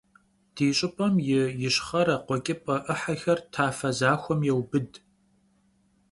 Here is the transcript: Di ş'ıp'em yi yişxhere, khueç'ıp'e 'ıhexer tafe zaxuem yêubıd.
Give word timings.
Di 0.55 0.67
ş'ıp'em 0.77 1.15
yi 1.27 1.41
yişxhere, 1.61 2.15
khueç'ıp'e 2.25 2.75
'ıhexer 2.85 3.39
tafe 3.53 3.89
zaxuem 3.99 4.41
yêubıd. 4.47 4.91